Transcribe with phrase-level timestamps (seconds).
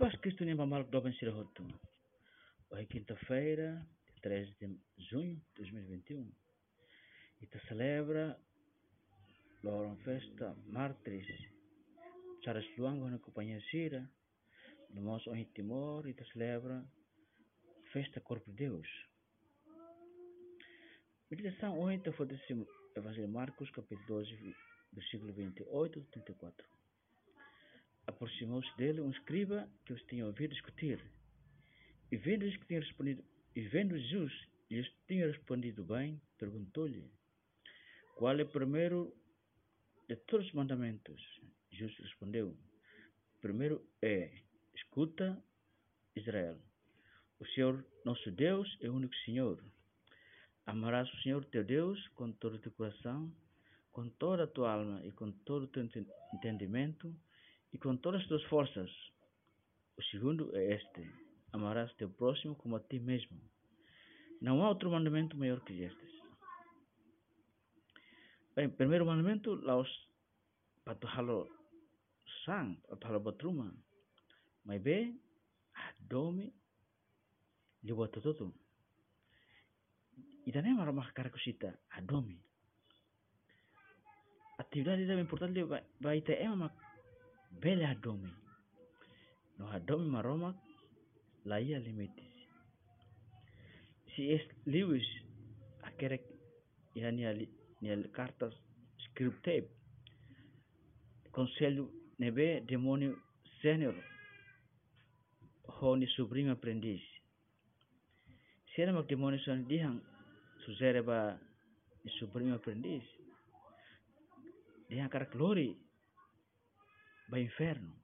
[0.00, 1.62] Paz Cristo nem mal doben sirahotu.
[2.70, 3.86] Hoje é quinta-feira,
[4.22, 4.80] 13 de
[5.10, 6.32] junho de 2021.
[7.42, 8.40] E te celebra
[9.62, 11.26] a festa Martris.
[12.42, 14.10] Charles Luango na companhia Sira.
[14.88, 16.82] No nosso em Timor e te celebra
[17.92, 18.88] festa Corpo de Deus.
[21.30, 22.26] Meditação hoje te foi
[22.96, 24.56] Evangelho de Marcos, capítulo 12,
[24.94, 26.80] versículo 28 e 34
[28.20, 31.02] aproximou-se dele um escriba que os tinha ouvido discutir.
[32.12, 33.24] E vendo que tinha respondido,
[33.56, 34.32] e vendo Jesus
[34.70, 37.10] lhes tinha respondido bem, perguntou-lhe:
[38.16, 39.16] Qual é o primeiro
[40.06, 41.40] de todos os mandamentos?
[41.70, 42.54] Jesus respondeu:
[43.40, 44.30] Primeiro é:
[44.74, 45.42] Escuta,
[46.14, 46.58] Israel.
[47.38, 49.64] O Senhor, nosso Deus, é o único Senhor.
[50.66, 53.32] Amarás o Senhor teu Deus com todo o teu coração,
[53.92, 55.88] com toda a tua alma e com todo o teu
[56.34, 57.16] entendimento
[57.72, 58.90] e com todas as tuas forças.
[59.96, 61.10] O segundo é este:
[61.52, 63.40] amarás teu próximo como a ti mesmo.
[64.40, 66.10] Não há outro mandamento maior que estes.
[68.56, 69.88] Bem, primeiro mandamento, laos
[70.84, 71.48] patuhalo
[72.44, 73.74] sang, patuhalo batruma.
[74.64, 75.20] Mas bem,
[75.74, 76.52] adome
[77.84, 78.52] liwat tutu.
[80.46, 82.40] Ida nem maromah karakusita, adome.
[84.58, 85.62] Atividade é importante
[86.00, 86.70] vai ter é uma
[87.56, 88.30] mbele ya domi
[89.58, 90.50] no ha domi ma roma
[91.44, 91.80] la ia
[94.14, 95.06] si es lewis
[95.82, 96.18] a kere
[96.94, 97.46] ia ni ali
[97.80, 98.54] ni al cartas
[99.04, 99.68] scripte
[102.18, 103.16] nebe demonio
[103.62, 103.94] senior
[105.80, 107.00] honi suprema prendis
[108.74, 110.00] si era mak demonio son dihang
[110.64, 111.38] suzereba
[112.18, 113.04] suprema prendis
[114.88, 115.76] dihang kar glory
[117.30, 117.94] vai inferno.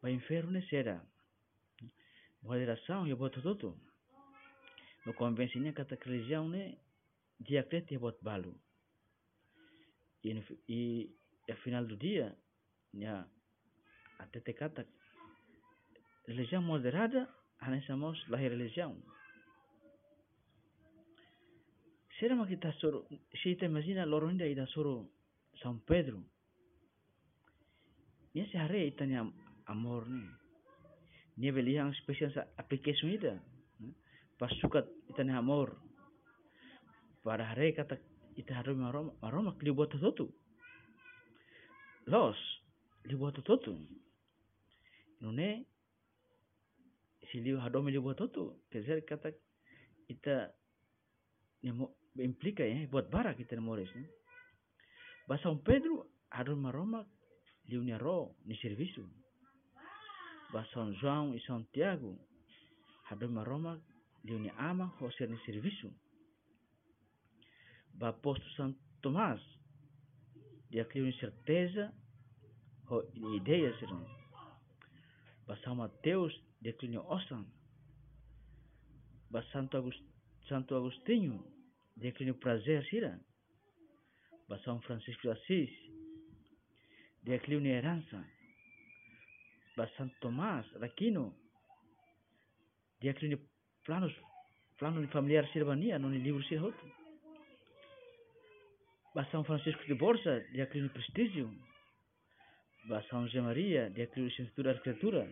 [0.00, 1.02] Vai inferno ne será.
[2.42, 3.80] Moderação e boto tudo.
[5.04, 6.78] No convencimento kata religião ne
[7.40, 8.54] dia crente e boto balu.
[10.22, 11.16] E, no, e
[11.48, 12.36] ao final do dia,
[12.92, 13.26] nha,
[14.18, 14.86] até te kata
[16.26, 17.28] religião moderada,
[17.60, 19.02] hanya somos lahir religião.
[22.18, 23.06] Será que kita suruh,
[23.42, 25.06] si kita imagina lorong dia ida suruh
[25.62, 26.24] São Pedro,
[28.34, 29.04] ni sehari hari ita
[29.68, 30.24] amor ni.
[31.38, 33.38] Ni beli yang special sa aplikasi ni dah
[34.38, 35.74] pas suka ita ni amor.
[37.22, 37.98] Pada hari kata
[38.38, 40.30] itu harus marom marom mak li buat sesuatu.
[42.06, 42.38] Los
[43.04, 43.74] li buat sesuatu.
[45.20, 45.66] Nune
[47.28, 48.62] si li hadom li buat sesuatu.
[48.70, 49.34] Kerja kata
[50.08, 50.54] ita
[51.66, 54.06] ni mo ya buat barak kita ni moris ni
[55.28, 57.06] bahasa um Pedro harus maromak
[57.68, 59.08] liunero ni serviço.
[60.52, 62.18] Ba São João e Santiago,
[63.10, 63.82] hadoma Roma,
[64.24, 65.92] liuni ama ser ni serviço.
[67.94, 69.40] Ba apóstolo São Tomás,
[70.70, 71.92] dia criou certeza
[72.88, 73.02] ho
[73.36, 73.88] ideia ser.
[75.46, 77.44] Ba São Mateus, dia criou osan.
[79.30, 80.02] Ba Santo Agust
[80.48, 81.44] Santo Agostinho,
[81.96, 83.20] dia criou prazer sira.
[84.48, 85.70] Ba São Francisco de Assis,
[87.28, 88.24] de Clio herança.
[89.76, 91.36] Ba Santo Tomás Aquino
[93.00, 93.38] de Clio
[93.84, 94.14] planos
[94.78, 96.84] plano de familiar sirvania no livro Sirhoto.
[99.14, 101.52] Ba São Francisco de Borsa de Clio prestígio.
[102.88, 105.28] Ba São José Maria de Clio Cintura Arquitetura.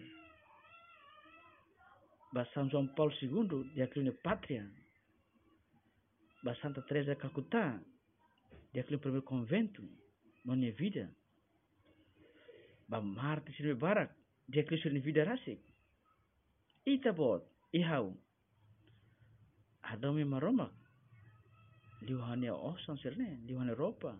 [2.34, 4.68] Ba São João Paulo II de Clio Pátria.
[6.44, 7.80] Ba Santa Teresa de Calcutá
[8.74, 9.82] de Clio primeiro convento,
[10.44, 11.10] não é vida
[12.88, 14.10] ba marti sirmi barak
[14.48, 15.58] de kisurni vida rasik
[16.84, 17.42] ita bot
[17.72, 18.14] ihau
[19.92, 20.70] adomi maroma.
[22.02, 24.14] Liuhania osan sirne liuhania ropa.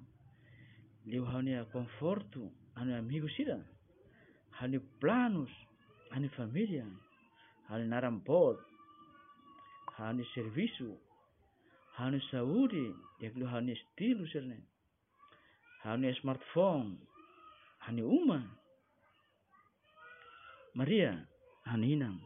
[1.07, 3.59] Liuhania konfortu anu amigo sira.
[4.59, 5.51] Hani planus
[6.11, 6.87] ani familia.
[7.71, 8.59] Ani naram bot.
[9.99, 10.97] Hani servisu.
[11.99, 14.59] Hani saudi de kisurni stilu sirne.
[15.85, 16.97] Hani smartphone
[17.87, 18.43] hani uma.
[20.75, 21.15] Maria
[21.65, 22.19] hani inang.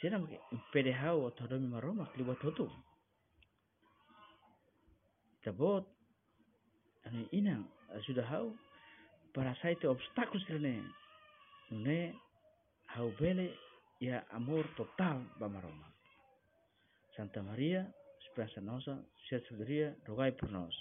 [0.00, 0.28] Sira mo
[0.72, 2.70] pede hao o maroma kli wa toto.
[5.44, 5.84] Tabot
[7.04, 7.64] hani inang
[8.06, 8.52] sudah hau
[9.34, 10.84] para sa obstakus obstakul sila ne.
[11.72, 12.14] Nune
[13.18, 13.56] bele
[14.00, 15.88] ya amor total ba maroma.
[17.16, 17.86] Santa Maria,
[18.26, 18.98] Esperanza Nosa,
[19.28, 20.74] Sia Sudaria, Rogai por nós.